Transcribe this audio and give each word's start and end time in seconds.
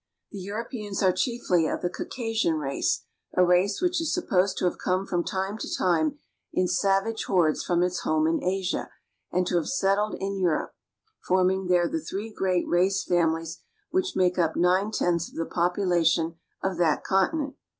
The 0.31 0.39
Europeans 0.39 1.03
are 1.03 1.11
chiefly 1.11 1.67
of 1.67 1.83
the 1.83 1.89
Caucasian 1.91 2.55
race, 2.57 3.05
a 3.37 3.45
race 3.45 3.81
which 3.83 4.01
is 4.01 4.11
supposed 4.11 4.57
to 4.57 4.65
have 4.65 4.79
come 4.79 5.05
from 5.05 5.23
time 5.23 5.59
to 5.59 5.67
time 5.77 6.17
in 6.51 6.67
savage 6.67 7.25
hordes 7.25 7.63
from 7.63 7.83
its 7.83 7.99
home 7.99 8.25
in 8.25 8.43
Asia 8.43 8.89
and 9.31 9.45
to 9.45 9.57
have 9.57 9.67
settled 9.69 10.15
in 10.19 10.39
Europe, 10.39 10.73
forming 11.27 11.67
there 11.67 11.87
the 11.87 12.01
three 12.01 12.33
great 12.33 12.67
race 12.67 13.03
families 13.03 13.59
which 13.91 14.15
make 14.15 14.39
up 14.39 14.55
nine 14.55 14.89
tenths 14.89 15.29
of 15.29 15.35
the 15.35 15.45
population 15.45 16.35
of 16.63 16.79
that 16.79 17.03
conti 17.03 17.37
nent. 17.37 17.53